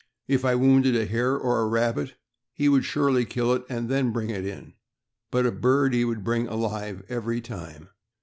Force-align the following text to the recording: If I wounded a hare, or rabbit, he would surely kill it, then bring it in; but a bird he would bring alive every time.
If 0.27 0.43
I 0.43 0.55
wounded 0.55 0.95
a 0.95 1.05
hare, 1.05 1.37
or 1.37 1.69
rabbit, 1.69 2.15
he 2.55 2.67
would 2.67 2.85
surely 2.85 3.23
kill 3.23 3.53
it, 3.53 3.67
then 3.67 4.11
bring 4.11 4.31
it 4.31 4.43
in; 4.47 4.73
but 5.29 5.45
a 5.45 5.51
bird 5.51 5.93
he 5.93 6.03
would 6.05 6.23
bring 6.23 6.47
alive 6.47 7.03
every 7.07 7.39
time. 7.39 7.89